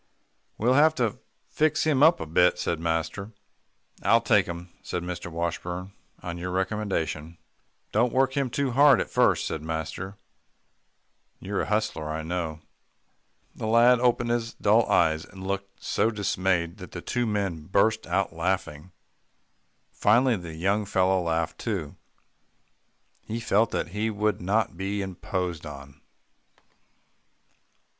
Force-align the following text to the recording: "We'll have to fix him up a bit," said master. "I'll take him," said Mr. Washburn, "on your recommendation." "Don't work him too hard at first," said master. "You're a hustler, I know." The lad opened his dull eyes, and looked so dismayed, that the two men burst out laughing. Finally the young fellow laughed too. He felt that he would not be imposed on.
"We'll 0.57 0.73
have 0.73 0.95
to 0.95 1.19
fix 1.47 1.83
him 1.83 2.01
up 2.01 2.19
a 2.19 2.25
bit," 2.25 2.57
said 2.57 2.79
master. 2.79 3.33
"I'll 4.01 4.19
take 4.19 4.47
him," 4.47 4.69
said 4.81 5.03
Mr. 5.03 5.29
Washburn, 5.31 5.93
"on 6.23 6.39
your 6.39 6.49
recommendation." 6.49 7.37
"Don't 7.91 8.11
work 8.11 8.35
him 8.35 8.49
too 8.49 8.71
hard 8.71 8.99
at 8.99 9.11
first," 9.11 9.45
said 9.45 9.61
master. 9.61 10.17
"You're 11.39 11.61
a 11.61 11.67
hustler, 11.67 12.09
I 12.09 12.23
know." 12.23 12.61
The 13.53 13.67
lad 13.67 13.99
opened 13.99 14.31
his 14.31 14.55
dull 14.55 14.87
eyes, 14.89 15.23
and 15.23 15.45
looked 15.45 15.83
so 15.83 16.09
dismayed, 16.09 16.77
that 16.77 16.93
the 16.93 17.01
two 17.01 17.27
men 17.27 17.65
burst 17.67 18.07
out 18.07 18.33
laughing. 18.33 18.91
Finally 19.91 20.37
the 20.37 20.55
young 20.55 20.83
fellow 20.83 21.21
laughed 21.21 21.59
too. 21.59 21.95
He 23.27 23.39
felt 23.39 23.69
that 23.69 23.89
he 23.89 24.09
would 24.09 24.41
not 24.41 24.75
be 24.75 25.03
imposed 25.03 25.67
on. 25.67 26.01